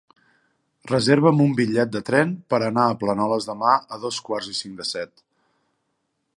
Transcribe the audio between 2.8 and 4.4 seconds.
a Planoles demà a dos